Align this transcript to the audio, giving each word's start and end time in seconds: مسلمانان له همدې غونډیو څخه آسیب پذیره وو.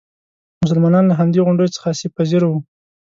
مسلمانان 0.63 1.03
له 1.07 1.13
همدې 1.19 1.39
غونډیو 1.45 1.73
څخه 1.75 1.87
آسیب 1.93 2.11
پذیره 2.17 2.47
وو. 2.49 2.59